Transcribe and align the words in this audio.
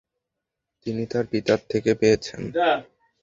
তিনি 0.85 1.03
তার 1.11 1.25
পিতার 1.31 1.59
থেকে 1.69 1.91
পেয়েছেন। 1.95 2.41